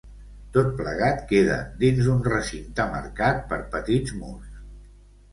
[0.53, 4.57] Tot plegat queda dins d'un recinte marcat per petits murs.